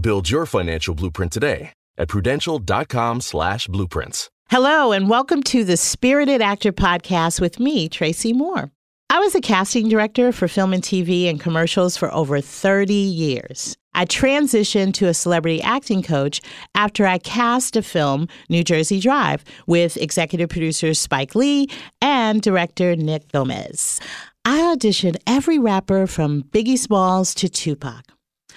[0.00, 4.30] Build your financial blueprint today at prudential.com slash blueprints.
[4.48, 8.70] Hello, and welcome to the Spirited Actor Podcast with me, Tracy Moore.
[9.10, 13.76] I was a casting director for film and TV and commercials for over 30 years.
[13.94, 16.40] I transitioned to a celebrity acting coach
[16.74, 21.68] after I cast a film, New Jersey Drive, with executive producer Spike Lee
[22.00, 24.00] and director Nick Gomez.
[24.46, 28.02] I auditioned every rapper from Biggie Smalls to Tupac.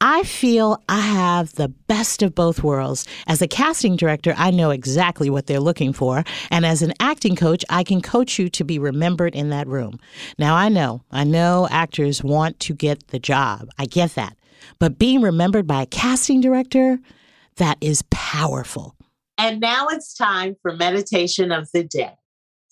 [0.00, 3.06] I feel I have the best of both worlds.
[3.26, 6.22] As a casting director, I know exactly what they're looking for.
[6.50, 9.98] And as an acting coach, I can coach you to be remembered in that room.
[10.38, 13.68] Now, I know, I know actors want to get the job.
[13.78, 14.36] I get that.
[14.78, 16.98] But being remembered by a casting director,
[17.56, 18.96] that is powerful.
[19.38, 22.14] And now it's time for meditation of the day.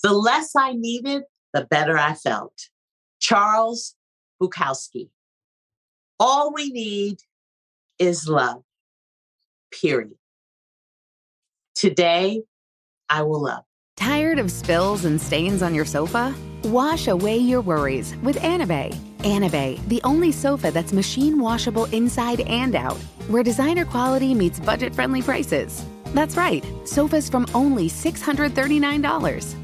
[0.02, 1.22] The less I needed,
[1.54, 2.68] the better I felt.
[3.18, 3.94] Charles
[4.42, 5.08] Bukowski.
[6.20, 7.18] All we need
[7.98, 8.62] is love,
[9.72, 10.14] period.
[11.74, 12.42] Today,
[13.08, 13.64] I will love.
[13.96, 16.34] Tired of spills and stains on your sofa?
[16.64, 18.94] Wash away your worries with Anabei.
[19.18, 22.98] Anabei, the only sofa that's machine washable inside and out,
[23.28, 25.84] where designer quality meets budget friendly prices.
[26.14, 29.63] That's right, sofas from only $639.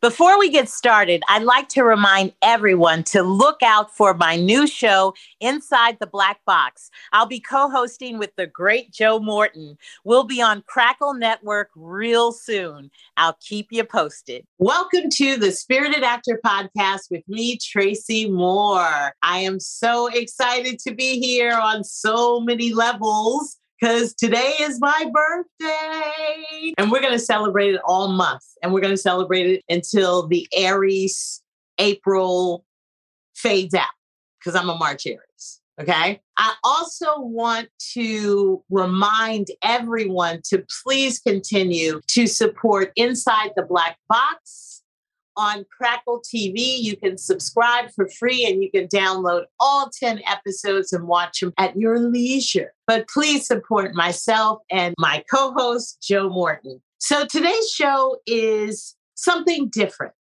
[0.00, 4.64] Before we get started, I'd like to remind everyone to look out for my new
[4.68, 6.88] show, Inside the Black Box.
[7.12, 9.76] I'll be co hosting with the great Joe Morton.
[10.04, 12.92] We'll be on Crackle Network real soon.
[13.16, 14.46] I'll keep you posted.
[14.58, 19.16] Welcome to the Spirited Actor Podcast with me, Tracy Moore.
[19.24, 25.10] I am so excited to be here on so many levels because today is my
[25.12, 26.74] birthday.
[26.78, 28.42] And we're going to celebrate it all month.
[28.62, 31.42] And we're going to celebrate it until the Aries
[31.78, 32.64] April
[33.34, 33.86] fades out
[34.40, 35.60] because I'm a March Aries.
[35.80, 36.20] Okay.
[36.36, 44.77] I also want to remind everyone to please continue to support Inside the Black Box
[45.38, 46.82] on Crackle TV.
[46.82, 51.54] You can subscribe for free and you can download all 10 episodes and watch them
[51.56, 52.72] at your leisure.
[52.86, 56.82] But please support myself and my co host, Joe Morton.
[56.98, 60.14] So today's show is something different.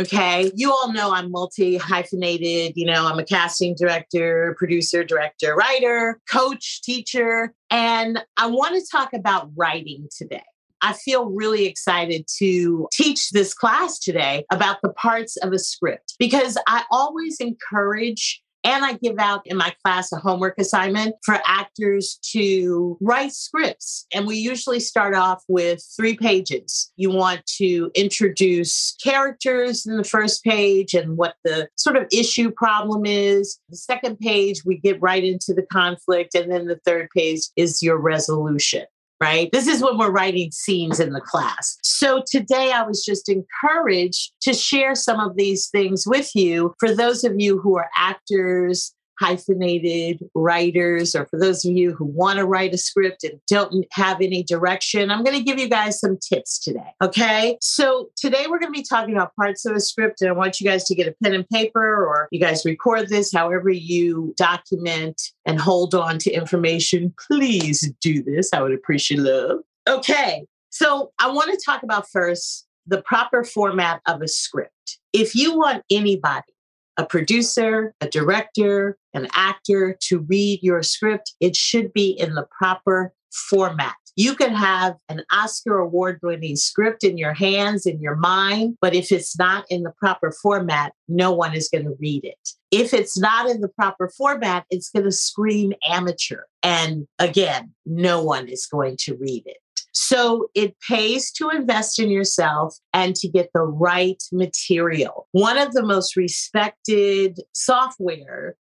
[0.00, 0.50] Okay.
[0.56, 2.72] You all know I'm multi hyphenated.
[2.74, 7.54] You know, I'm a casting director, producer, director, writer, coach, teacher.
[7.70, 10.42] And I want to talk about writing today.
[10.84, 16.14] I feel really excited to teach this class today about the parts of a script
[16.18, 21.38] because I always encourage and I give out in my class a homework assignment for
[21.46, 24.06] actors to write scripts.
[24.12, 26.92] And we usually start off with three pages.
[26.96, 32.50] You want to introduce characters in the first page and what the sort of issue
[32.50, 33.58] problem is.
[33.70, 36.34] The second page, we get right into the conflict.
[36.34, 38.84] And then the third page is your resolution
[39.20, 39.50] right?
[39.52, 41.78] This is when we're writing scenes in the class.
[41.82, 46.94] So today I was just encouraged to share some of these things with you for
[46.94, 52.38] those of you who are actors, hyphenated writers, or for those of you who want
[52.38, 56.00] to write a script and don't have any direction, I'm going to give you guys
[56.00, 56.94] some tips today.
[57.02, 57.56] Okay.
[57.60, 60.60] So today we're going to be talking about parts of a script, and I want
[60.60, 64.34] you guys to get a pen and paper, or you guys record this however you
[64.36, 67.14] document and hold on to information.
[67.28, 68.50] Please do this.
[68.52, 69.60] I would appreciate love.
[69.88, 70.46] Okay.
[70.70, 74.98] So I want to talk about first the proper format of a script.
[75.12, 76.53] If you want anybody
[76.96, 82.46] a producer, a director, an actor to read your script, it should be in the
[82.58, 83.94] proper format.
[84.16, 88.94] You can have an Oscar award winning script in your hands, in your mind, but
[88.94, 92.50] if it's not in the proper format, no one is going to read it.
[92.70, 96.42] If it's not in the proper format, it's going to scream amateur.
[96.62, 99.58] And again, no one is going to read it.
[99.94, 105.28] So it pays to invest in yourself and to get the right material.
[105.32, 108.56] One of the most respected software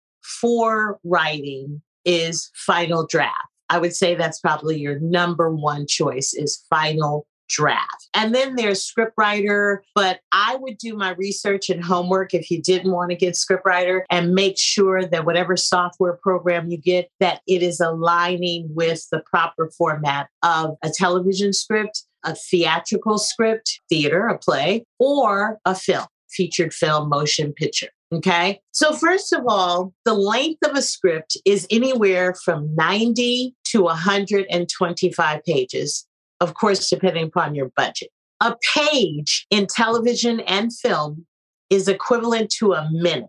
[0.40, 3.35] for writing is Final Draft.
[3.68, 8.09] I would say that's probably your number one choice is Final draft.
[8.14, 12.93] And then there's scriptwriter, but I would do my research and homework if you didn't
[12.93, 17.62] want to get scriptwriter and make sure that whatever software program you get that it
[17.62, 24.38] is aligning with the proper format of a television script, a theatrical script, theater, a
[24.38, 27.88] play, or a film, featured film, motion picture.
[28.11, 28.61] Okay.
[28.73, 35.45] So, first of all, the length of a script is anywhere from 90 to 125
[35.45, 36.08] pages
[36.40, 38.11] of course, depending upon your budget.
[38.40, 41.26] A page in television and film
[41.71, 43.28] is equivalent to a minute.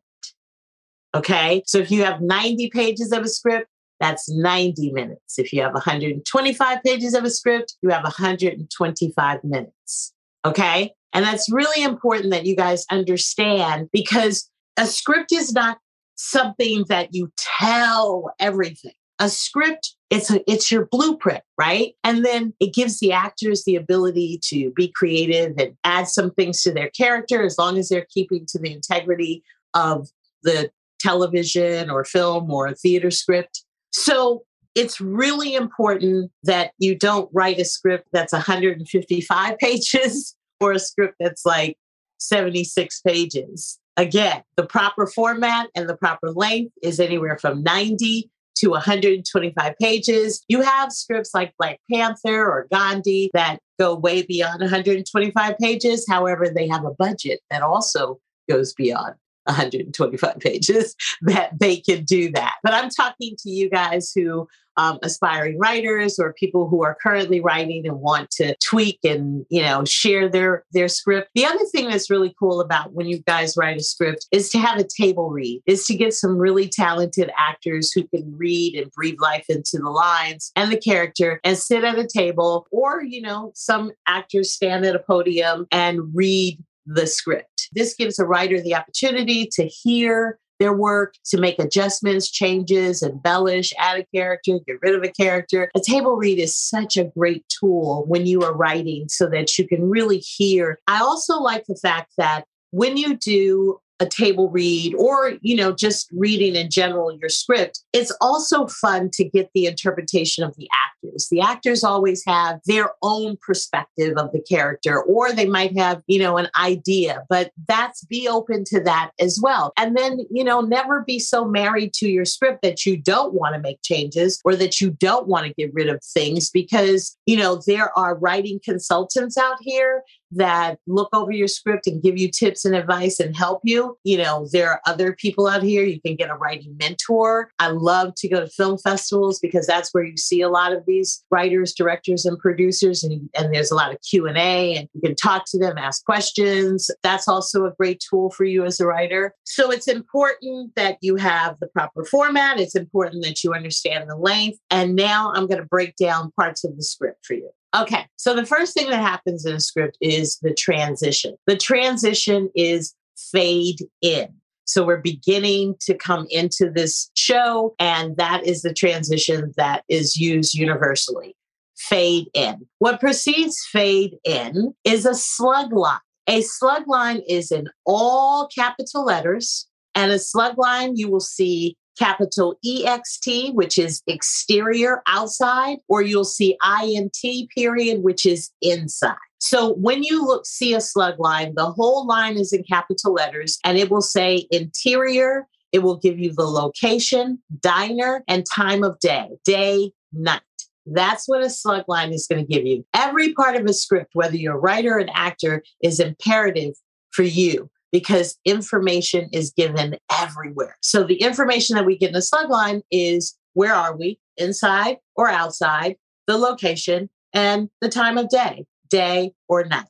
[1.16, 1.64] Okay.
[1.66, 3.68] So if you have 90 pages of a script,
[4.00, 5.40] that's 90 minutes.
[5.40, 10.14] If you have 125 pages of a script, you have 125 minutes.
[10.46, 10.94] Okay.
[11.12, 15.80] And that's really important that you guys understand because a script is not
[16.16, 18.94] something that you tell everything.
[19.18, 21.94] A script it's a, it's your blueprint, right?
[22.04, 26.62] And then it gives the actors the ability to be creative and add some things
[26.64, 30.10] to their character as long as they're keeping to the integrity of
[30.44, 33.64] the television or film or theater script.
[33.92, 34.44] So
[34.76, 41.16] it's really important that you don't write a script that's 155 pages or a script
[41.20, 41.78] that's like
[42.18, 43.80] 76 pages.
[43.96, 50.44] Again, the proper format and the proper length is anywhere from 90 to 125 pages.
[50.48, 56.06] You have scripts like Black Panther or Gandhi that go way beyond 125 pages.
[56.08, 62.32] However, they have a budget that also goes beyond 125 pages that they can do
[62.32, 62.56] that.
[62.64, 64.48] But I'm talking to you guys who
[64.80, 69.62] um, aspiring writers or people who are currently writing and want to tweak and you
[69.62, 71.30] know share their their script.
[71.36, 74.58] The other thing that's really cool about when you guys write a script is to
[74.58, 78.90] have a table read, is to get some really talented actors who can read and
[78.92, 83.22] breathe life into the lines and the character and sit at a table or you
[83.22, 87.70] know some actors stand at a podium and read the script.
[87.74, 93.74] This gives a writer the opportunity to hear their work to make adjustments, changes, embellish,
[93.78, 95.70] add a character, get rid of a character.
[95.76, 99.68] A table read is such a great tool when you are writing so that you
[99.68, 100.80] can really hear.
[100.88, 105.72] I also like the fact that when you do a table read or you know
[105.72, 110.68] just reading in general your script it's also fun to get the interpretation of the
[110.86, 111.28] actors.
[111.30, 116.20] The actors always have their own perspective of the character or they might have you
[116.20, 119.74] know an idea but that's be open to that as well.
[119.78, 123.56] And then you know never be so married to your script that you don't want
[123.56, 127.38] to make changes or that you don't want to get rid of things because you
[127.38, 132.30] know there are writing consultants out here that look over your script and give you
[132.30, 133.98] tips and advice and help you.
[134.04, 135.84] You know, there are other people out here.
[135.84, 137.52] You can get a writing mentor.
[137.60, 140.86] I love to go to film festivals because that's where you see a lot of
[140.86, 144.90] these writers, directors, and producers, and, and there's a lot of Q and A, and
[144.94, 146.90] you can talk to them, ask questions.
[147.04, 149.34] That's also a great tool for you as a writer.
[149.44, 152.60] So it's important that you have the proper format.
[152.60, 154.60] It's important that you understand the length.
[154.70, 157.50] And now I'm going to break down parts of the script for you.
[157.76, 161.36] Okay, so the first thing that happens in a script is the transition.
[161.46, 162.96] The transition is
[163.32, 164.30] fade in.
[164.66, 170.16] So we're beginning to come into this show, and that is the transition that is
[170.16, 171.36] used universally.
[171.78, 172.68] Fade in.
[172.80, 176.00] What precedes fade in is a slug line.
[176.28, 181.76] A slug line is in all capital letters, and a slug line you will see
[182.00, 189.18] capital EXT, which is exterior, outside, or you'll see INT period, which is inside.
[189.40, 193.60] So when you look, see a slug line, the whole line is in capital letters
[193.64, 195.48] and it will say interior.
[195.72, 200.42] It will give you the location, diner, and time of day, day, night.
[200.86, 202.86] That's what a slug line is going to give you.
[202.94, 206.74] Every part of a script, whether you're a writer or an actor, is imperative
[207.12, 210.78] for you because information is given everywhere.
[210.82, 214.98] So the information that we get in the slug line is where are we, inside
[215.16, 215.96] or outside,
[216.28, 219.86] the location, and the time of day, day or night.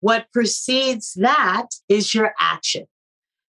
[0.00, 2.86] What precedes that is your action.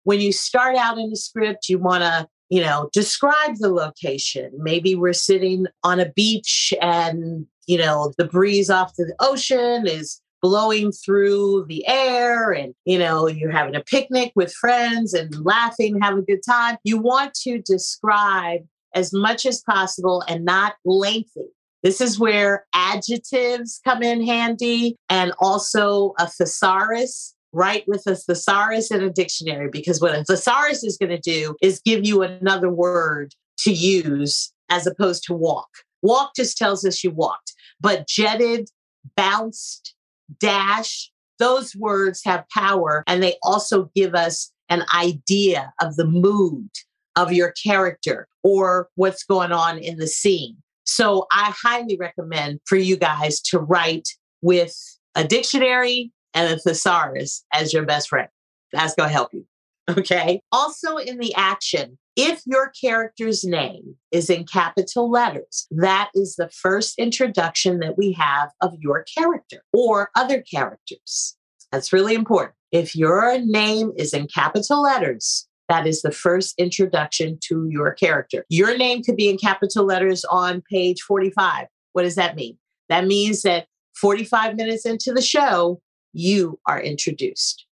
[0.04, 4.50] When you start out in the script, you want to you know describe the location
[4.58, 10.20] maybe we're sitting on a beach and you know the breeze off the ocean is
[10.42, 15.98] blowing through the air and you know you're having a picnic with friends and laughing
[16.00, 16.76] having a good time.
[16.84, 18.62] You want to describe
[18.94, 21.48] as much as possible and not lengthy.
[21.82, 28.90] This is where adjectives come in handy and also a thesaurus write with a thesaurus
[28.90, 32.70] in a dictionary because what a thesaurus is going to do is give you another
[32.70, 35.68] word to use as opposed to walk.
[36.02, 38.68] Walk just tells us you walked but jetted
[39.16, 39.94] bounced
[40.38, 46.70] dash, those words have power and they also give us an idea of the mood
[47.16, 50.56] of your character or what's going on in the scene.
[50.84, 54.08] So I highly recommend for you guys to write
[54.42, 54.76] with
[55.14, 58.28] a dictionary and a thesaurus as your best friend.
[58.72, 59.44] That's going to help you.
[59.88, 60.40] Okay.
[60.52, 66.50] Also, in the action, if your character's name is in capital letters, that is the
[66.50, 71.36] first introduction that we have of your character or other characters.
[71.72, 72.54] That's really important.
[72.72, 78.44] If your name is in capital letters, that is the first introduction to your character.
[78.50, 81.68] Your name could be in capital letters on page 45.
[81.92, 82.58] What does that mean?
[82.90, 85.80] That means that 45 minutes into the show,
[86.12, 87.64] you are introduced.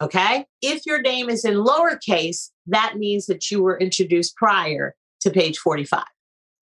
[0.00, 0.46] Okay.
[0.62, 5.58] If your name is in lowercase, that means that you were introduced prior to page
[5.58, 6.04] 45.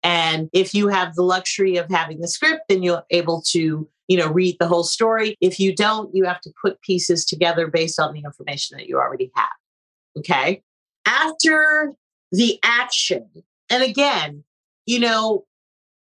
[0.03, 4.17] And if you have the luxury of having the script, then you're able to, you
[4.17, 5.35] know, read the whole story.
[5.41, 8.97] If you don't, you have to put pieces together based on the information that you
[8.97, 9.49] already have.
[10.17, 10.61] Okay.
[11.07, 11.93] After
[12.31, 13.27] the action,
[13.69, 14.43] and again,
[14.85, 15.45] you know,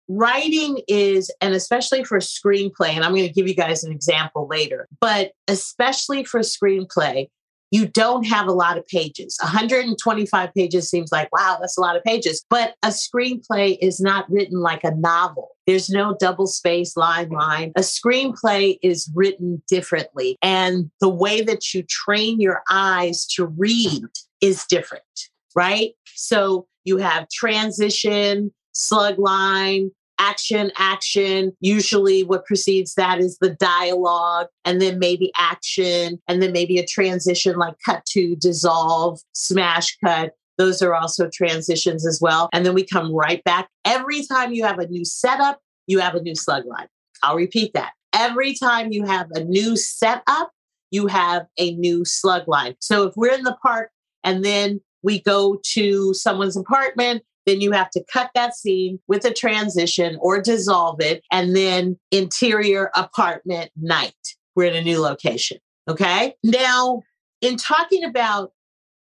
[0.09, 4.49] writing is, and especially for screenplay, and I'm going to give you guys an example
[4.49, 7.29] later, but especially for screenplay,
[7.71, 9.39] you don't have a lot of pages.
[9.41, 12.45] 125 pages seems like, wow, that's a lot of pages.
[12.51, 15.51] But a screenplay is not written like a novel.
[15.67, 17.73] There's no double space line line.
[17.77, 20.37] A screenplay is written differently.
[20.43, 24.05] And the way that you train your eyes to read
[24.41, 25.05] is different,
[25.55, 25.93] right?
[26.15, 31.57] So you have transition, slug line, action, action.
[31.61, 36.87] Usually, what precedes that is the dialogue, and then maybe action, and then maybe a
[36.87, 40.33] transition like cut to dissolve, smash cut.
[40.59, 42.51] Those are also transitions as well.
[42.53, 43.69] And then we come right back.
[43.87, 46.87] Every time you have a new setup, you have a new slug line.
[47.23, 47.93] I'll repeat that.
[48.15, 50.51] Every time you have a new setup,
[50.91, 52.75] you have a new slug line.
[52.81, 53.91] So if we're in the park
[54.23, 59.25] and then we go to someone's apartment then you have to cut that scene with
[59.25, 61.23] a transition or dissolve it.
[61.33, 64.15] And then interior apartment night.
[64.55, 65.59] We're in a new location.
[65.89, 66.35] Okay.
[66.45, 67.03] Now,
[67.41, 68.53] in talking about,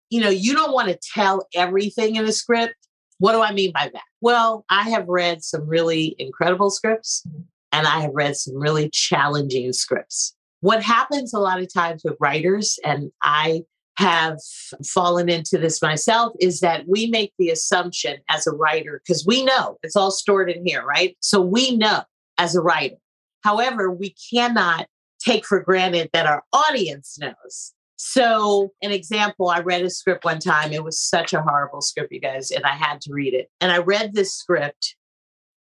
[0.09, 2.75] you know, you don't want to tell everything in a script.
[3.19, 4.03] What do I mean by that?
[4.21, 7.23] Well, I have read some really incredible scripts
[7.71, 10.35] and I have read some really challenging scripts.
[10.61, 13.61] What happens a lot of times with writers, and I
[13.99, 14.37] have
[14.85, 19.43] fallen into this myself is that we make the assumption as a writer, because we
[19.43, 21.17] know it's all stored in here, right?
[21.19, 22.03] So we know
[22.37, 22.95] as a writer.
[23.43, 24.87] However, we cannot
[25.19, 27.73] take for granted that our audience knows.
[27.97, 30.71] So, an example, I read a script one time.
[30.71, 33.49] It was such a horrible script, you guys, and I had to read it.
[33.59, 34.95] And I read this script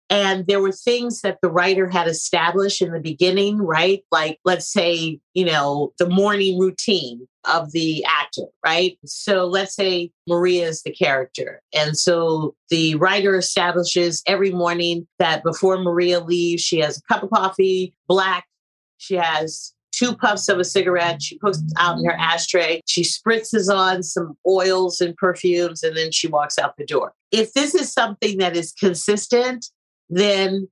[0.09, 4.03] and there were things that the writer had established in the beginning, right?
[4.11, 8.97] Like, let's say, you know, the morning routine of the actor, right?
[9.05, 11.61] So let's say Maria is the character.
[11.73, 17.23] And so the writer establishes every morning that before Maria leaves, she has a cup
[17.23, 18.45] of coffee, black.
[18.97, 21.21] She has two puffs of a cigarette.
[21.21, 22.81] She puts it out in her ashtray.
[22.85, 27.13] She spritzes on some oils and perfumes, and then she walks out the door.
[27.31, 29.67] If this is something that is consistent
[30.09, 30.67] then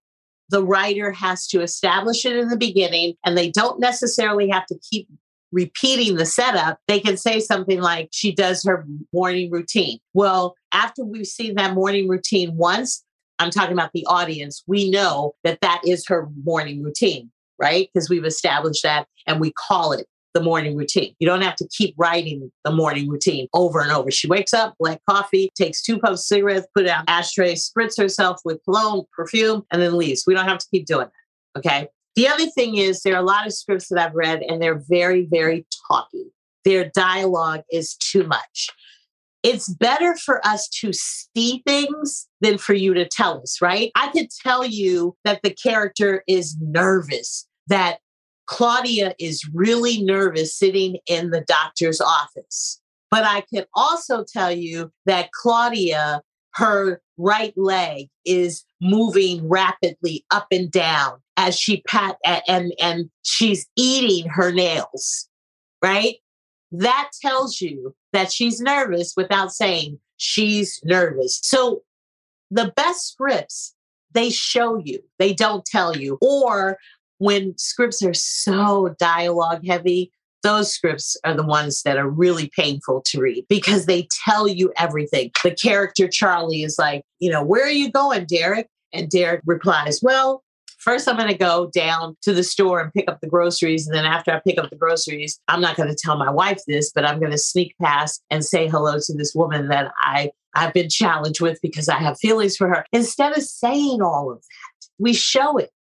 [0.50, 4.78] the writer has to establish it in the beginning and they don't necessarily have to
[4.92, 5.08] keep
[5.52, 10.00] repeating the setup, they can say something like, she does her morning routine.
[10.14, 13.04] Well, after we've seen that morning routine once,
[13.40, 17.90] I'm talking about the audience, we know that that is her morning routine, right?
[17.94, 21.16] Because we've established that and we call it the morning routine.
[21.20, 24.12] You don't have to keep writing the morning routine over and over.
[24.12, 28.40] She wakes up, black coffee, takes two puffs of cigarettes, put on ashtray, spritz herself
[28.44, 30.24] with cologne, perfume, and then leaves.
[30.26, 31.60] We don't have to keep doing that.
[31.60, 31.88] Okay.
[32.16, 34.82] The other thing is there are a lot of scripts that I've read and they're
[34.88, 36.32] very, very talky.
[36.66, 38.70] Their dialogue is too much.
[39.44, 43.92] It's better for us to see things than for you to tell us, right?
[43.96, 48.00] I could tell you that the character is nervous, that
[48.46, 52.80] Claudia is really nervous sitting in the doctor's office.
[53.10, 56.22] But I can also tell you that Claudia,
[56.56, 63.68] her right leg is moving rapidly up and down as she pat and and she's
[63.76, 65.30] eating her nails,
[65.84, 66.16] right?
[66.72, 71.40] That tells you that she's nervous without saying she's nervous.
[71.44, 71.82] So
[72.50, 73.76] the best scripts
[74.14, 76.18] they show you, they don't tell you.
[76.22, 76.78] Or
[77.24, 80.12] when scripts are so dialogue heavy,
[80.44, 84.74] those scripts are the ones that are really painful to read because they tell you
[84.78, 85.32] everything.
[85.42, 88.68] The character Charlie is like, you know, where are you going, Derek?
[88.92, 90.44] And Derek replies, well,
[90.80, 93.88] first I'm going to go down to the store and pick up the groceries.
[93.88, 96.60] And then after I pick up the groceries, I'm not going to tell my wife
[96.68, 100.32] this, but I'm going to sneak past and say hello to this woman that I,
[100.56, 102.86] I've been challenged with because I have feelings for her.
[102.92, 105.72] Instead of saying all of that, we show it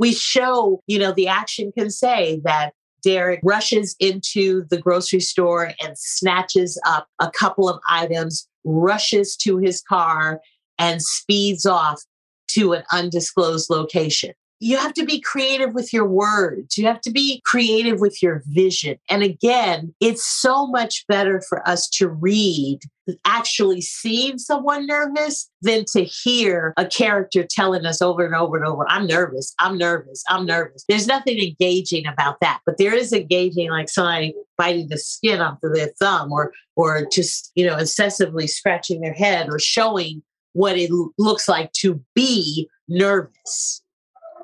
[0.00, 2.72] we show, you know, the action can say that
[3.04, 9.58] Derek rushes into the grocery store and snatches up a couple of items, rushes to
[9.58, 10.40] his car,
[10.78, 12.02] and speeds off
[12.48, 16.76] to an undisclosed location you have to be creative with your words.
[16.76, 18.98] You have to be creative with your vision.
[19.08, 22.80] And again, it's so much better for us to read
[23.24, 28.66] actually seeing someone nervous than to hear a character telling us over and over and
[28.66, 30.84] over, I'm nervous, I'm nervous, I'm nervous.
[30.88, 35.58] There's nothing engaging about that, but there is engaging like somebody biting the skin off
[35.64, 40.76] of their thumb or or just, you know, incessantly scratching their head or showing what
[40.76, 43.79] it looks like to be nervous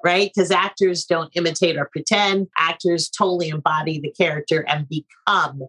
[0.06, 0.30] right?
[0.32, 2.46] Because actors don't imitate or pretend.
[2.56, 5.62] Actors totally embody the character and become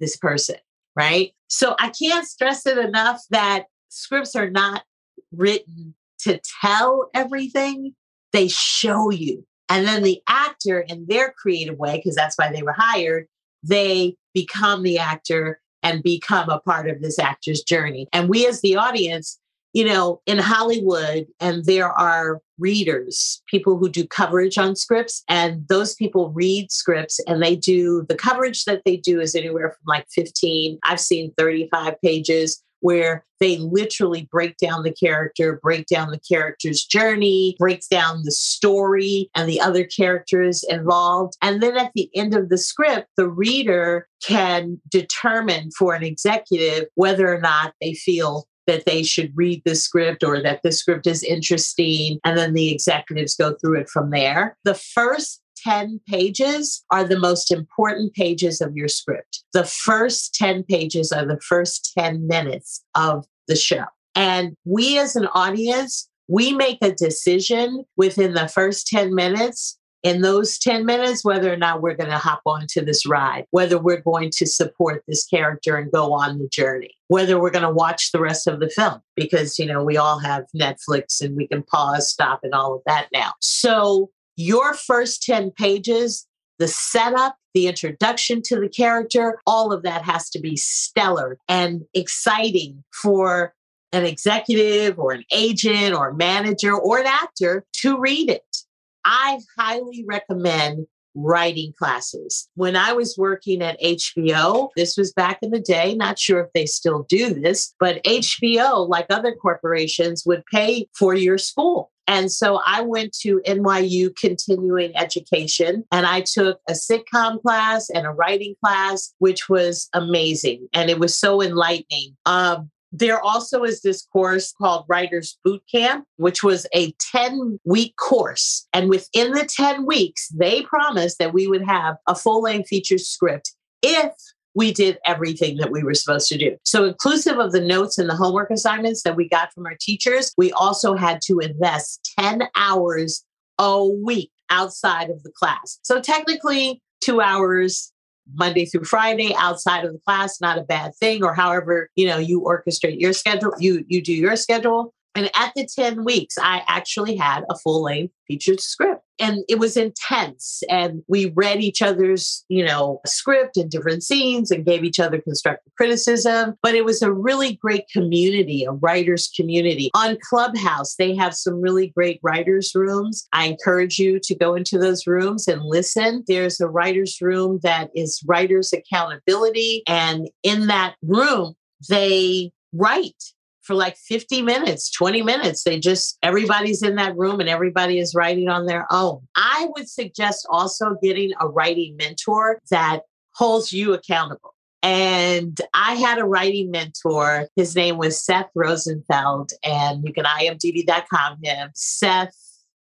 [0.00, 0.56] this person,
[0.96, 1.32] right?
[1.48, 4.84] So I can't stress it enough that scripts are not
[5.30, 7.94] written to tell everything,
[8.32, 9.44] they show you.
[9.68, 13.26] And then the actor, in their creative way, because that's why they were hired,
[13.62, 18.08] they become the actor and become a part of this actor's journey.
[18.10, 19.38] And we, as the audience,
[19.74, 25.66] you know, in Hollywood, and there are readers, people who do coverage on scripts, and
[25.68, 29.84] those people read scripts and they do the coverage that they do is anywhere from
[29.86, 36.10] like 15, I've seen 35 pages where they literally break down the character, break down
[36.10, 41.34] the character's journey, breaks down the story and the other characters involved.
[41.42, 46.86] And then at the end of the script, the reader can determine for an executive
[46.94, 51.06] whether or not they feel that they should read the script or that the script
[51.06, 52.18] is interesting.
[52.24, 54.56] And then the executives go through it from there.
[54.64, 59.44] The first 10 pages are the most important pages of your script.
[59.52, 63.84] The first 10 pages are the first 10 minutes of the show.
[64.14, 70.20] And we as an audience, we make a decision within the first 10 minutes in
[70.20, 74.00] those 10 minutes whether or not we're going to hop onto this ride, whether we're
[74.00, 78.10] going to support this character and go on the journey, whether we're going to watch
[78.12, 81.62] the rest of the film, because, you know, we all have Netflix and we can
[81.62, 83.32] pause, stop, and all of that now.
[83.40, 86.26] So, your first 10 pages,
[86.58, 91.82] the setup, the introduction to the character, all of that has to be stellar and
[91.94, 93.54] exciting for
[93.92, 98.61] an executive or an agent or manager or an actor to read it
[99.04, 102.48] I highly recommend writing classes.
[102.54, 106.52] When I was working at HBO, this was back in the day, not sure if
[106.54, 111.90] they still do this, but HBO, like other corporations, would pay for your school.
[112.08, 118.06] And so I went to NYU continuing education and I took a sitcom class and
[118.06, 120.68] a writing class, which was amazing.
[120.72, 122.16] And it was so enlightening.
[122.26, 127.96] Um, there also is this course called Writers Boot Camp, which was a 10 week
[127.96, 128.68] course.
[128.72, 132.98] And within the 10 weeks, they promised that we would have a full length feature
[132.98, 134.12] script if
[134.54, 136.56] we did everything that we were supposed to do.
[136.64, 140.32] So, inclusive of the notes and the homework assignments that we got from our teachers,
[140.36, 143.24] we also had to invest 10 hours
[143.58, 145.78] a week outside of the class.
[145.82, 147.91] So, technically, two hours
[148.34, 152.18] Monday through Friday outside of the class, not a bad thing, or however, you know,
[152.18, 154.94] you orchestrate your schedule, you you do your schedule.
[155.14, 159.58] And at the 10 weeks, I actually had a full length featured script and it
[159.58, 160.62] was intense.
[160.68, 165.20] And we read each other's, you know, script and different scenes and gave each other
[165.20, 166.54] constructive criticism.
[166.62, 169.90] But it was a really great community, a writer's community.
[169.94, 173.26] On Clubhouse, they have some really great writers' rooms.
[173.32, 176.24] I encourage you to go into those rooms and listen.
[176.26, 179.82] There's a writer's room that is writers' accountability.
[179.86, 181.54] And in that room,
[181.88, 183.22] they write
[183.62, 185.64] for like 50 minutes, 20 minutes.
[185.64, 189.26] They just, everybody's in that room and everybody is writing on their own.
[189.36, 193.02] I would suggest also getting a writing mentor that
[193.34, 194.54] holds you accountable.
[194.82, 197.46] And I had a writing mentor.
[197.54, 201.70] His name was Seth Rosenfeld, and you can imdb.com him.
[201.74, 202.34] Seth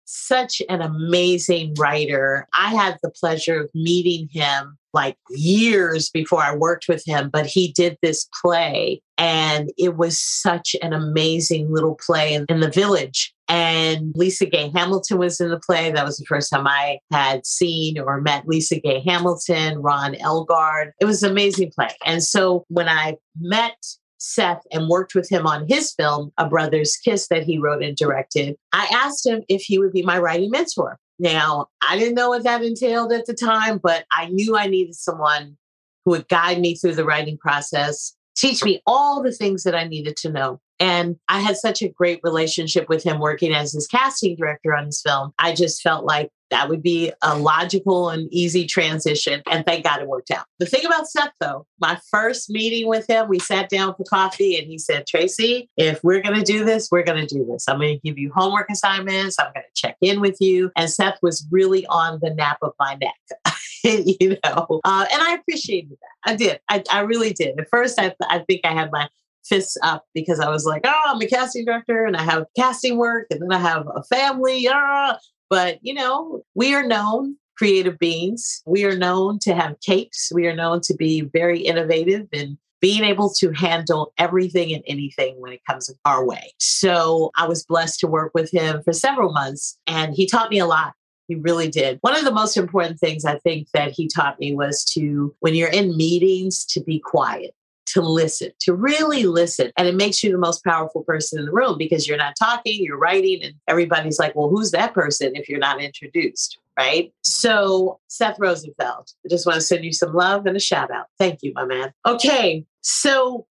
[0.09, 2.47] such an amazing writer.
[2.53, 7.45] I had the pleasure of meeting him like years before I worked with him, but
[7.45, 12.71] he did this play and it was such an amazing little play in, in, the
[12.71, 13.33] village.
[13.47, 15.91] And Lisa Gay Hamilton was in the play.
[15.91, 20.91] That was the first time I had seen or met Lisa Gay Hamilton, Ron Eldard.
[20.99, 21.89] It was an amazing play.
[22.05, 23.77] And so when I met
[24.19, 27.95] Seth and worked with him on his film, A Brother's Kiss, that he wrote and
[27.95, 30.99] directed, I asked him if he would be my writing mentor.
[31.17, 34.95] Now, I didn't know what that entailed at the time, but I knew I needed
[34.95, 35.57] someone
[36.05, 39.83] who would guide me through the writing process, teach me all the things that I
[39.85, 40.61] needed to know.
[40.79, 44.85] And I had such a great relationship with him working as his casting director on
[44.85, 45.33] his film.
[45.37, 49.41] I just felt like that would be a logical and easy transition.
[49.49, 50.45] And thank God it worked out.
[50.57, 54.57] The thing about Seth, though, my first meeting with him, we sat down for coffee
[54.57, 57.65] and he said, Tracy, if we're going to do this, we're going to do this.
[57.67, 59.37] I'm going to give you homework assignments.
[59.39, 60.71] I'm going to check in with you.
[60.75, 63.55] And Seth was really on the nap of my neck.
[63.83, 66.31] you know, uh, and I appreciated that.
[66.31, 66.59] I did.
[66.69, 67.59] I, I really did.
[67.59, 69.07] At first, I, I think I had my
[69.49, 72.97] fists up because I was like, oh, I'm a casting director and I have casting
[72.97, 74.67] work and then I have a family.
[74.71, 75.17] Ah.
[75.49, 78.61] But, you know, we are known creative beings.
[78.65, 80.31] We are known to have capes.
[80.33, 85.35] We are known to be very innovative and being able to handle everything and anything
[85.41, 86.53] when it comes our way.
[86.59, 90.59] So I was blessed to work with him for several months and he taught me
[90.59, 90.93] a lot.
[91.27, 91.99] He really did.
[92.01, 95.53] One of the most important things I think that he taught me was to, when
[95.53, 97.53] you're in meetings, to be quiet
[97.93, 99.71] to listen, to really listen.
[99.77, 102.83] And it makes you the most powerful person in the room because you're not talking,
[102.83, 106.59] you're writing, and everybody's like, well, who's that person if you're not introduced?
[106.77, 107.13] Right.
[107.23, 111.07] So, Seth Rosenfeld, I just want to send you some love and a shout out.
[111.17, 111.91] Thank you, my man.
[112.05, 112.65] Okay.
[112.81, 113.47] So,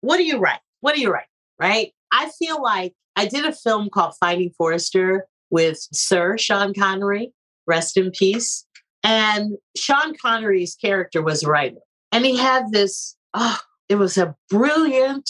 [0.00, 0.60] what do you write?
[0.80, 1.26] What do you write?
[1.58, 1.92] Right.
[2.10, 7.32] I feel like I did a film called Finding Forrester with Sir Sean Connery,
[7.66, 8.64] rest in peace.
[9.02, 11.80] And Sean Connery's character was a writer.
[12.12, 13.58] And he had this, oh,
[13.90, 15.28] it was a brilliant,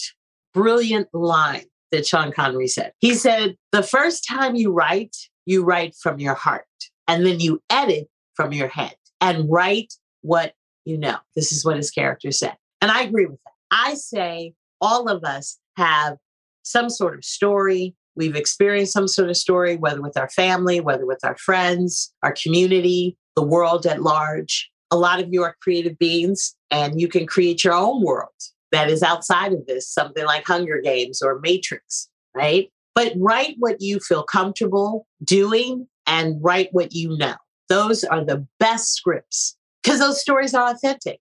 [0.53, 2.93] brilliant line that Sean Connery said.
[2.99, 6.65] He said, The first time you write, you write from your heart,
[7.07, 10.53] and then you edit from your head and write what
[10.85, 11.17] you know.
[11.35, 12.55] This is what his character said.
[12.81, 13.53] And I agree with that.
[13.71, 16.17] I say all of us have
[16.61, 17.95] some sort of story.
[18.15, 22.33] We've experienced some sort of story, whether with our family, whether with our friends, our
[22.33, 24.70] community, the world at large.
[24.91, 28.29] A lot of you are creative beings and you can create your own world
[28.71, 32.69] that is outside of this, something like Hunger Games or Matrix, right?
[32.93, 37.35] But write what you feel comfortable doing and write what you know.
[37.69, 41.19] Those are the best scripts because those stories are authentic.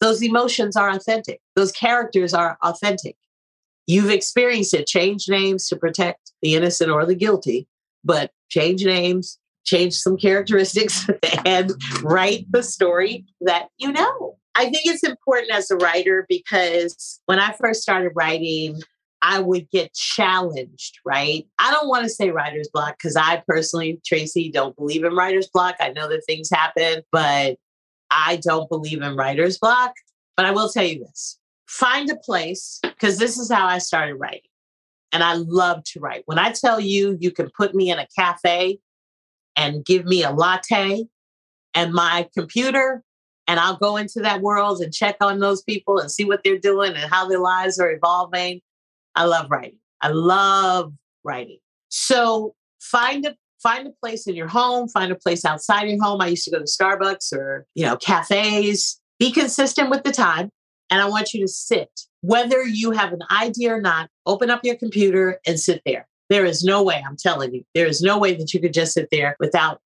[0.00, 1.40] Those emotions are authentic.
[1.54, 3.16] Those characters are authentic.
[3.86, 4.86] You've experienced it.
[4.86, 7.68] Change names to protect the innocent or the guilty,
[8.04, 11.08] but change names, change some characteristics,
[11.46, 11.72] and
[12.02, 14.36] write the story that you know.
[14.54, 18.82] I think it's important as a writer because when I first started writing,
[19.22, 21.46] I would get challenged, right?
[21.58, 25.48] I don't want to say writer's block because I personally, Tracy, don't believe in writer's
[25.48, 25.76] block.
[25.80, 27.56] I know that things happen, but
[28.10, 29.94] I don't believe in writer's block.
[30.36, 31.38] But I will tell you this
[31.72, 34.42] find a place, because this is how I started writing.
[35.12, 36.22] And I love to write.
[36.26, 38.78] When I tell you, you can put me in a cafe
[39.56, 41.04] and give me a latte
[41.74, 43.02] and my computer
[43.48, 46.58] and I'll go into that world and check on those people and see what they're
[46.58, 48.60] doing and how their lives are evolving.
[49.14, 49.78] I love writing.
[50.00, 50.92] I love
[51.24, 51.58] writing.
[51.88, 56.20] So find a find a place in your home, find a place outside your home.
[56.20, 59.00] I used to go to Starbucks or, you know, cafes.
[59.20, 60.50] Be consistent with the time.
[60.90, 61.88] And I want you to sit.
[62.22, 66.08] Whether you have an idea or not, open up your computer and sit there.
[66.32, 68.94] There is no way, I'm telling you, there is no way that you could just
[68.94, 69.82] sit there without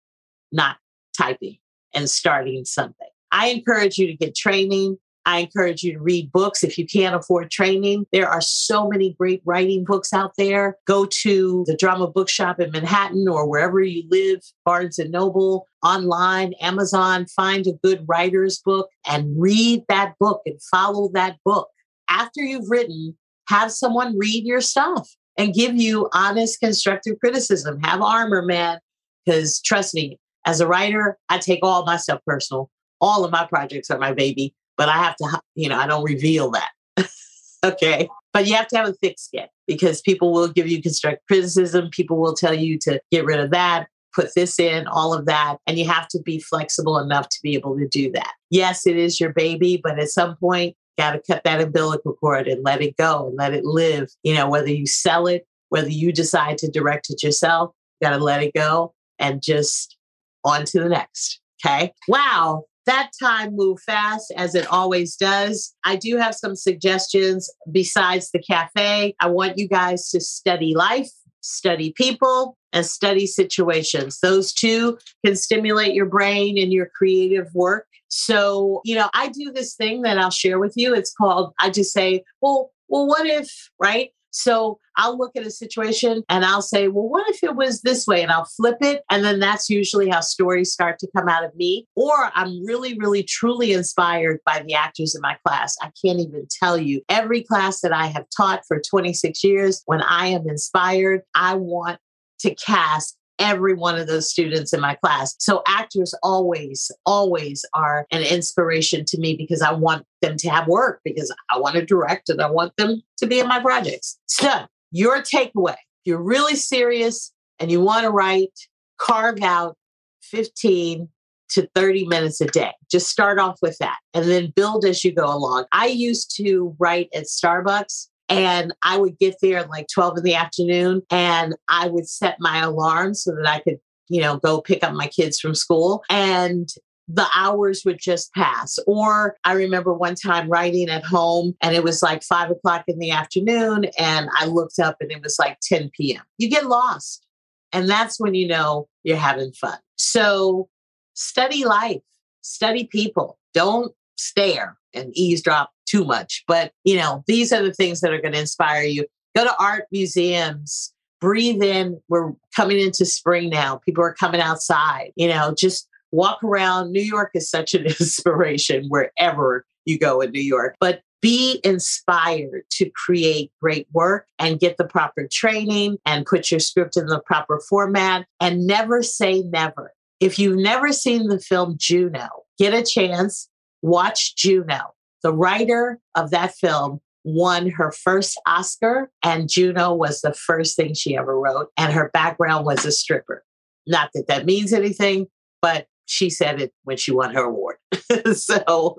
[0.53, 0.77] not
[1.19, 1.59] typing
[1.93, 3.09] and starting something.
[3.33, 4.97] I encourage you to get training.
[5.25, 8.07] I encourage you to read books if you can't afford training.
[8.13, 10.77] There are so many great writing books out there.
[10.87, 16.53] Go to the Drama Bookshop in Manhattan or wherever you live, Barnes and Noble, online,
[16.61, 21.71] Amazon, find a good writer's book and read that book and follow that book.
[22.09, 27.81] After you've written, have someone read your stuff and give you honest, constructive criticism.
[27.83, 28.79] Have armor, man,
[29.25, 32.71] because trust me, as a writer, I take all my stuff personal
[33.01, 36.05] all of my projects are my baby, but I have to, you know, I don't
[36.05, 36.71] reveal that.
[37.65, 38.09] okay.
[38.33, 41.91] But you have to have a thick skin because people will give you constructive criticism.
[41.91, 45.57] People will tell you to get rid of that, put this in, all of that.
[45.67, 48.33] And you have to be flexible enough to be able to do that.
[48.51, 52.49] Yes, it is your baby, but at some point, got to cut that umbilical cord
[52.49, 54.09] and let it go and let it live.
[54.23, 58.17] You know, whether you sell it, whether you decide to direct it yourself, you got
[58.17, 59.97] to let it go and just
[60.45, 61.41] on to the next.
[61.65, 61.93] Okay.
[62.09, 62.65] Wow.
[62.87, 65.75] That time moved fast as it always does.
[65.85, 69.17] I do have some suggestions besides the cafe.
[69.21, 71.11] I want you guys to study life,
[71.47, 74.21] study people, and study situations.
[74.21, 77.87] Those two can stimulate your brain and your creative work.
[78.09, 80.95] So, you know, I do this thing that I'll share with you.
[80.95, 84.11] It's called, I just say, well, well, what if, right?
[84.37, 88.07] So I'll look at a situation and I'll say, well, what if it was this
[88.07, 88.23] way?
[88.23, 89.03] And I'll flip it.
[89.11, 91.87] And then that's usually how stories start to come out of me.
[91.97, 95.75] Or I'm really, really, truly inspired by the actors in my class.
[95.81, 97.03] I can't even tell you.
[97.09, 101.99] Every class that I have taught for 26 years, when I am inspired, I want
[102.41, 105.35] to cast every one of those students in my class.
[105.39, 110.67] So actors always, always are an inspiration to me because I want them to have
[110.69, 114.19] work because I want to direct and I want them to be in my projects.
[114.27, 118.53] So your takeaway, if you're really serious and you want to write,
[118.99, 119.77] carve out
[120.23, 121.09] 15
[121.49, 122.73] to 30 minutes a day.
[122.91, 125.65] Just start off with that and then build as you go along.
[125.73, 130.25] I used to write at Starbucks and I would get there at like 12 in
[130.25, 134.61] the afternoon and I would set my alarm so that I could, you know, go
[134.61, 136.03] pick up my kids from school.
[136.11, 136.69] And
[137.09, 138.79] the hours would just pass.
[138.87, 142.99] Or I remember one time writing at home and it was like five o'clock in
[142.99, 146.23] the afternoon and I looked up and it was like 10 p.m.
[146.39, 147.25] You get lost.
[147.73, 149.79] And that's when you know you're having fun.
[149.97, 150.69] So
[151.15, 152.03] study life,
[152.43, 153.39] study people.
[153.55, 156.45] Don't stare and eavesdrop too much.
[156.49, 159.07] But, you know, these are the things that are going to inspire you.
[159.37, 162.01] Go to art museums, breathe in.
[162.09, 163.77] We're coming into spring now.
[163.77, 166.93] People are coming outside, you know, just walk around.
[166.93, 170.75] New York is such an inspiration wherever you go in New York.
[170.81, 176.61] But be inspired to create great work and get the proper training and put your
[176.61, 179.93] script in the proper format and never say never.
[180.21, 182.29] If you've never seen the film Juno,
[182.59, 183.49] get a chance,
[183.87, 184.95] watch Juno.
[185.23, 190.95] The writer of that film won her first Oscar, and Juno was the first thing
[190.95, 193.45] she ever wrote, and her background was a stripper.
[193.87, 195.29] Not that that means anything,
[195.63, 197.77] but she said it when she won her award.
[198.35, 198.97] so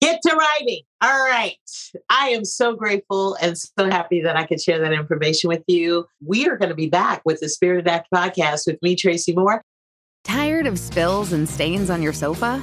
[0.00, 0.82] get to writing.
[1.00, 1.56] All right.
[2.08, 6.06] I am so grateful and so happy that I could share that information with you.
[6.24, 9.62] We are going to be back with the Spirited Act podcast with me, Tracy Moore.
[10.24, 12.62] Tired of spills and stains on your sofa?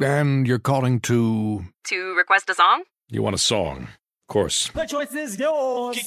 [0.00, 1.64] And you're calling to.
[1.84, 2.84] To request a song?
[3.10, 3.88] You want a song?
[4.28, 4.70] Of course.
[4.70, 5.98] The choice is yours.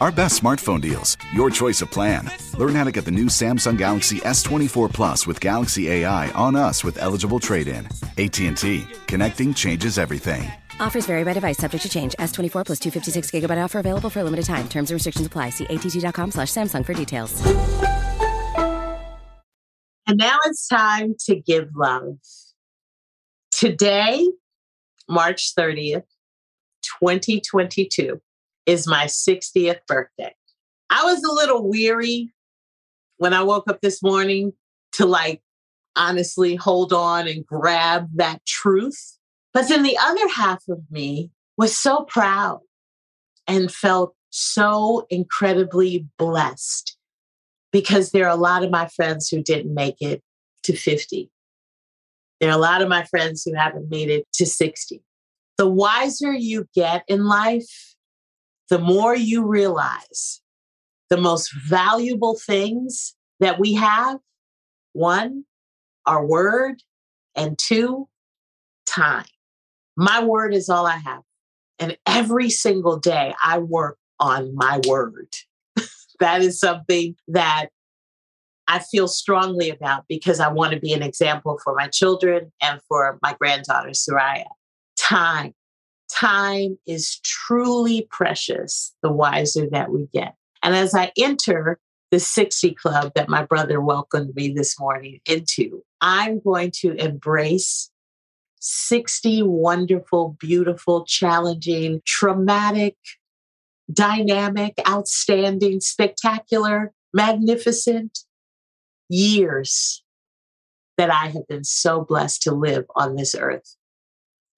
[0.00, 1.16] Our best smartphone deals.
[1.34, 2.30] Your choice of plan.
[2.56, 6.84] Learn how to get the new Samsung Galaxy S24 Plus with Galaxy AI on us
[6.84, 7.86] with eligible trade-in.
[8.16, 8.84] AT&T.
[9.08, 10.50] Connecting changes everything.
[10.80, 12.14] Offers vary by device, subject to change.
[12.18, 14.68] S24 plus 256 gigabyte offer available for a limited time.
[14.68, 15.50] Terms and restrictions apply.
[15.50, 17.42] See att.com slash Samsung for details.
[20.06, 22.16] And now it's time to give love.
[23.58, 24.24] Today,
[25.08, 26.04] March 30th,
[27.00, 28.20] 2022,
[28.66, 30.32] is my 60th birthday.
[30.90, 32.32] I was a little weary
[33.16, 34.52] when I woke up this morning
[34.92, 35.42] to like
[35.96, 39.18] honestly hold on and grab that truth.
[39.52, 42.60] But then the other half of me was so proud
[43.48, 46.96] and felt so incredibly blessed
[47.72, 50.22] because there are a lot of my friends who didn't make it
[50.62, 51.32] to 50.
[52.40, 55.02] There are a lot of my friends who haven't made it to 60.
[55.56, 57.96] The wiser you get in life,
[58.70, 60.40] the more you realize
[61.10, 64.18] the most valuable things that we have
[64.92, 65.44] one
[66.08, 66.82] our word,
[67.36, 68.08] and two,
[68.86, 69.26] time.
[69.96, 71.22] My word is all I have.
[71.78, 75.28] And every single day I work on my word.
[76.20, 77.68] that is something that
[78.68, 82.80] I feel strongly about because I want to be an example for my children and
[82.86, 84.44] for my granddaughter, Soraya.
[84.98, 85.54] Time.
[86.14, 90.34] Time is truly precious the wiser that we get.
[90.62, 91.78] And as I enter
[92.10, 97.90] the 60 club that my brother welcomed me this morning into, I'm going to embrace
[98.60, 102.96] 60 wonderful, beautiful, challenging, traumatic,
[103.90, 108.18] dynamic, outstanding, spectacular, magnificent
[109.08, 110.02] years
[110.96, 113.76] that I have been so blessed to live on this earth.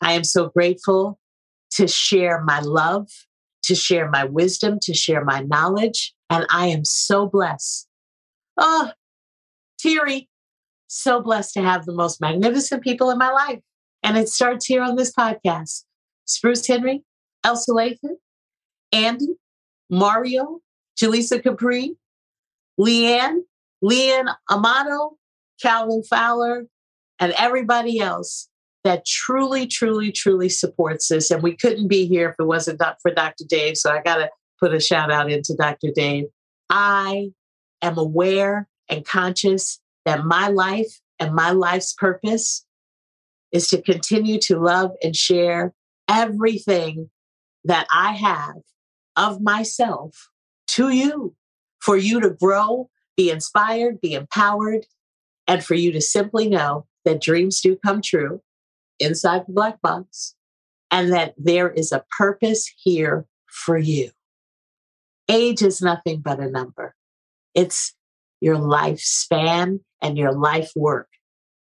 [0.01, 1.18] I am so grateful
[1.72, 3.09] to share my love,
[3.64, 6.14] to share my wisdom, to share my knowledge.
[6.30, 7.86] And I am so blessed.
[8.57, 8.92] Oh,
[9.78, 10.28] teary,
[10.86, 13.61] so blessed to have the most magnificent people in my life.
[14.03, 15.84] And it starts here on this podcast.
[16.24, 17.05] Spruce Henry,
[17.44, 18.16] Elsa Lathan,
[18.92, 19.34] Andy,
[19.90, 20.61] Mario,
[21.01, 21.96] Jaleesa Capri,
[22.78, 23.40] Leanne,
[23.83, 25.16] Leanne Amato,
[25.61, 26.66] Calvin Fowler,
[27.18, 28.49] and everybody else
[28.85, 31.31] that truly, truly, truly supports this.
[31.31, 33.45] And we couldn't be here if it wasn't for Dr.
[33.47, 33.76] Dave.
[33.76, 35.89] So I got to put a shout out into Dr.
[35.95, 36.24] Dave.
[36.70, 37.31] I
[37.83, 42.64] am aware and conscious that my life and my life's purpose
[43.53, 45.74] is to continue to love and share
[46.09, 47.11] everything
[47.64, 48.57] that I have
[49.16, 50.31] of myself
[50.68, 51.35] to you
[51.81, 52.89] for you to grow,
[53.21, 54.87] be inspired, be empowered,
[55.47, 58.41] and for you to simply know that dreams do come true
[58.99, 60.35] inside the black box
[60.91, 64.11] and that there is a purpose here for you.
[65.29, 66.95] Age is nothing but a number.
[67.55, 67.95] It's
[68.41, 71.09] your lifespan and your life work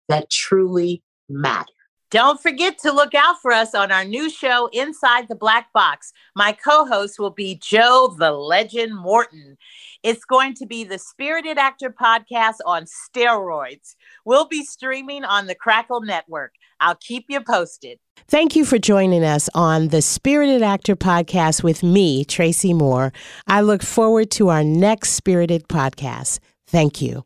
[0.10, 1.72] that truly matter.
[2.10, 6.14] Don't forget to look out for us on our new show, Inside the Black Box.
[6.38, 9.58] My co host will be Joe the Legend Morton.
[10.04, 13.96] It's going to be the Spirited Actor podcast on steroids.
[14.24, 16.54] We'll be streaming on the Crackle Network.
[16.80, 18.00] I'll keep you posted.
[18.30, 23.12] Thank you for joining us on the Spirited Actor podcast with me, Tracy Moore.
[23.48, 26.40] I look forward to our next Spirited podcast.
[26.68, 27.26] Thank you.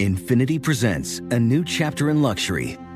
[0.00, 2.76] Infiniti presents a new chapter in luxury